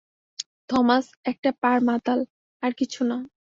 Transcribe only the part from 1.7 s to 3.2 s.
মাতাল, আর কিছু না।